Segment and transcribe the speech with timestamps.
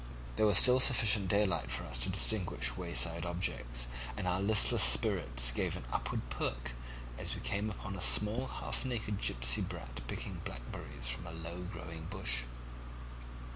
[0.35, 3.85] "There was still sufficient daylight for us to distinguish wayside objects,
[4.17, 6.71] and our listless spirits gave an upward perk
[7.19, 11.61] as we came upon a small half naked gipsy brat picking blackberries from a low
[11.65, 12.45] growing bush.